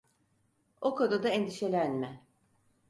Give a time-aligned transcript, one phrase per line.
[0.81, 2.21] O konuda endişelenme.